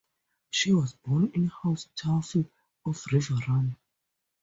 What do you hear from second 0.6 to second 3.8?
was born into House Tully of Riverrun.